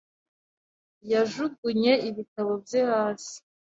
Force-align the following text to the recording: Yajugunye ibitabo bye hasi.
Yajugunye 1.11 1.93
ibitabo 2.09 2.51
bye 2.63 2.81
hasi. 2.91 3.35